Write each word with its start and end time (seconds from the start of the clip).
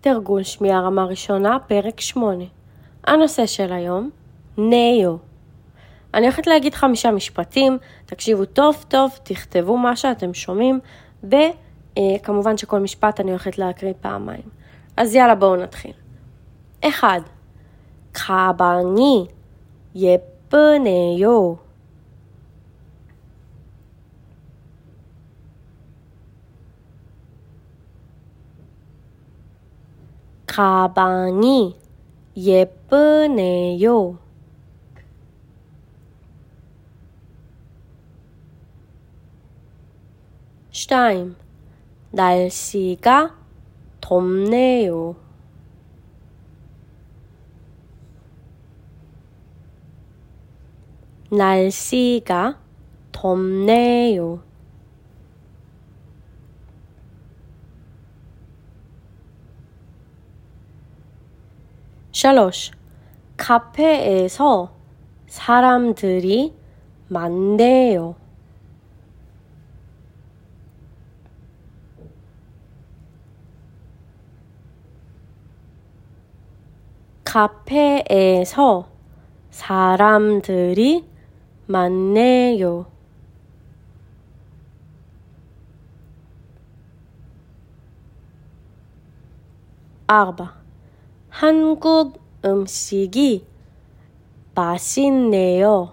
תרגול 0.00 0.42
שמיעה 0.42 0.80
רמה 0.80 1.04
ראשונה, 1.04 1.58
פרק 1.66 2.00
8. 2.00 2.44
הנושא 3.04 3.46
של 3.46 3.72
היום, 3.72 4.10
ניו. 4.58 5.16
אני 6.14 6.26
הולכת 6.26 6.46
להגיד 6.46 6.74
חמישה 6.74 7.10
משפטים, 7.10 7.78
תקשיבו 8.06 8.44
טוב 8.44 8.84
טוב, 8.88 9.10
תכתבו 9.22 9.76
מה 9.76 9.96
שאתם 9.96 10.34
שומעים, 10.34 10.80
וכמובן 11.24 12.56
שכל 12.56 12.80
משפט 12.80 13.20
אני 13.20 13.30
הולכת 13.30 13.58
להקריא 13.58 13.92
פעמיים. 14.00 14.42
אז 14.96 15.14
יאללה, 15.14 15.34
בואו 15.34 15.56
נתחיל. 15.56 15.92
1. 16.84 17.08
가방이 30.56 31.76
예쁘네요. 32.34 34.18
슈타임 40.70 41.36
날씨가 42.10 43.36
덥네요. 44.00 45.16
날씨가 51.30 52.58
덥네요. 53.12 54.42
샬롯 62.16 62.70
카페에서 63.36 64.72
사람들이 65.26 66.54
많대요. 67.08 68.14
카페에서 77.22 78.88
사람들이 79.50 81.04
많네요. 81.66 82.86
아바 90.06 90.65
한국 91.38 92.18
음식이 92.46 93.44
맛있네요. 94.54 95.92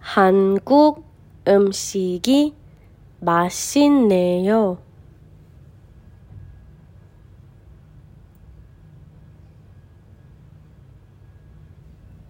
한국 0.00 1.06
음식이 1.48 2.54
맛있네요. 3.20 4.76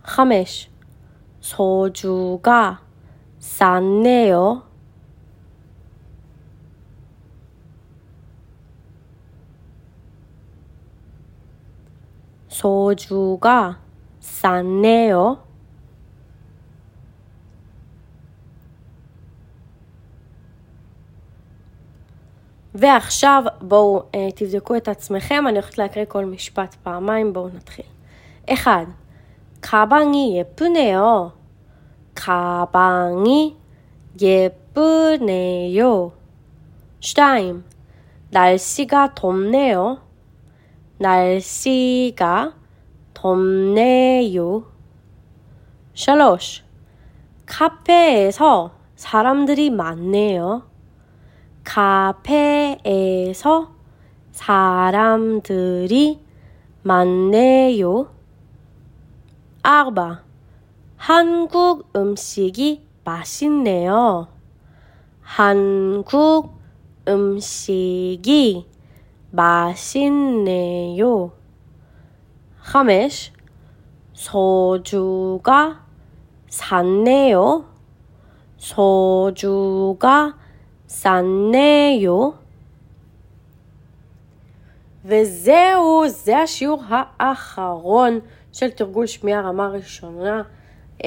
5. 0.05 0.45
소주가 1.41 2.92
쌌네요. 3.42 4.64
소주가 12.50 13.78
쌌네요. 14.22 15.38
ועכשיו 22.75 23.44
בואו 23.62 24.03
תבדקו 24.35 24.75
את 24.75 24.88
עצמכם, 24.88 25.44
אני 25.47 25.53
הולכת 25.53 25.78
להקריא 25.78 26.06
כל 26.06 26.25
משפט 26.25 26.75
פעמיים, 26.84 27.34
בואו 27.34 27.47
נתחיל. 27.47 27.85
אחד, 28.50 28.85
가방이 29.62 30.40
예쁘네요. 30.40 31.31
가방이 32.22 33.56
예쁘네요. 34.21 36.12
2. 37.00 37.62
날씨가 38.31 39.16
덥네요. 39.16 40.00
날씨가 40.99 42.55
덥네요. 43.12 44.71
3. 45.97 46.28
카페에서 47.44 48.71
사람들이 48.94 49.71
많네요. 49.71 50.62
카페에서 51.65 53.03
사람들이 54.31 56.21
많네요. 56.84 58.15
4. 59.65 60.22
한국 61.02 61.96
음식이 61.96 62.81
맛있네요. 63.03 64.28
한국 65.22 66.58
음식이 67.08 68.66
맛있네요. 69.31 71.31
5. 72.62 73.09
소주가 74.13 75.85
샀네요. 76.50 77.66
소주가 78.58 80.34
쌌네요. 80.88 82.34
וזהו, 85.06 86.08
זה 86.08 86.40
השיעור 86.40 86.84
האחרון 86.90 88.19
של 88.52 88.72
תרגול 88.72 89.06
שמיעה 89.06 89.41
רמה 89.41 89.68
ראשונה. 89.68 90.44
Um, 91.03 91.05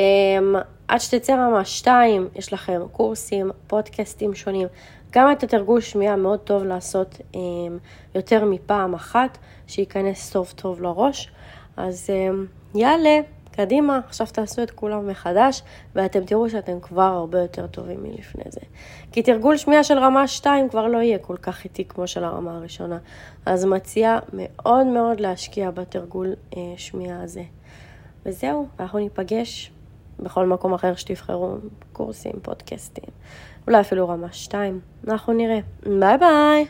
עד 0.87 0.99
שתצא 0.99 1.33
רמה 1.33 1.65
2, 1.65 2.27
יש 2.35 2.53
לכם 2.53 2.81
קורסים, 2.91 3.51
פודקאסטים 3.67 4.33
שונים. 4.33 4.67
גם 5.11 5.31
את 5.31 5.43
התרגול 5.43 5.81
שמיעה 5.81 6.15
מאוד 6.15 6.39
טוב 6.39 6.63
לעשות 6.63 7.15
um, 7.33 7.37
יותר 8.15 8.45
מפעם 8.45 8.93
אחת, 8.93 9.37
שייכנס 9.67 10.31
טוב 10.31 10.53
טוב 10.55 10.81
לראש. 10.81 11.31
אז 11.77 12.09
um, 12.09 12.77
יאללה, 12.77 13.19
קדימה, 13.51 13.99
עכשיו 14.07 14.27
תעשו 14.27 14.63
את 14.63 14.71
כולם 14.71 15.07
מחדש, 15.07 15.61
ואתם 15.95 16.25
תראו 16.25 16.49
שאתם 16.49 16.79
כבר 16.79 17.01
הרבה 17.01 17.39
יותר 17.39 17.67
טובים 17.67 18.03
מלפני 18.03 18.43
זה. 18.49 18.61
כי 19.11 19.23
תרגול 19.23 19.57
שמיעה 19.57 19.83
של 19.83 19.97
רמה 19.97 20.27
2 20.27 20.69
כבר 20.69 20.87
לא 20.87 20.97
יהיה 20.97 21.17
כל 21.17 21.37
כך 21.37 21.63
איטי 21.63 21.85
כמו 21.85 22.07
של 22.07 22.23
הרמה 22.23 22.55
הראשונה. 22.55 22.97
אז 23.45 23.65
מציעה 23.65 24.19
מאוד 24.33 24.85
מאוד 24.85 25.19
להשקיע 25.19 25.71
בתרגול 25.71 26.33
uh, 26.51 26.55
שמיעה 26.77 27.23
הזה. 27.23 27.43
וזהו, 28.25 28.67
אנחנו 28.79 28.99
ניפגש 28.99 29.71
בכל 30.19 30.45
מקום 30.45 30.73
אחר 30.73 30.95
שתבחרו, 30.95 31.55
קורסים, 31.93 32.33
פודקאסטים, 32.41 33.09
אולי 33.67 33.81
אפילו 33.81 34.09
רמה 34.09 34.31
2. 34.31 34.79
אנחנו 35.07 35.33
נראה. 35.33 35.59
ביי 35.99 36.17
ביי! 36.17 36.65